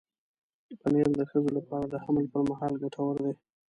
پنېر 0.79 1.07
د 1.19 1.21
ښځو 1.29 1.49
لپاره 1.57 1.85
د 1.89 1.95
حمل 2.03 2.25
پر 2.33 2.41
مهال 2.49 2.73
ګټور 2.83 3.15
دی. 3.23 3.33